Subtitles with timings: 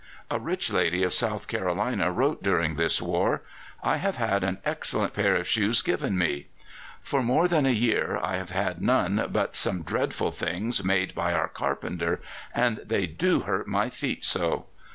[0.31, 3.43] A rich lady of South Carolina wrote during this war:
[3.83, 6.47] "I have had an excellent pair of shoes given me.
[7.03, 11.33] For more than a year I have had none but some dreadful things made by
[11.33, 12.19] our carpenter,
[12.51, 14.65] and they do hurt my feet so.